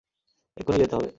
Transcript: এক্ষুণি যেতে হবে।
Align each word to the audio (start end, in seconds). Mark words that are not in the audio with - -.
এক্ষুণি 0.57 0.77
যেতে 0.81 0.95
হবে। 0.95 1.09